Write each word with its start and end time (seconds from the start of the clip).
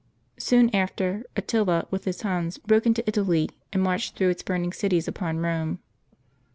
Soon 0.39 0.75
after, 0.75 1.25
Attila 1.35 1.85
with 1.91 2.05
his 2.05 2.21
Huns 2.23 2.57
broke 2.57 2.87
into 2.87 3.03
Italy, 3.07 3.49
and 3.71 3.83
marched 3.83 4.15
through 4.15 4.29
its 4.29 4.41
burning 4.41 4.73
cities 4.73 5.07
upon 5.07 5.37
Rome. 5.37 5.77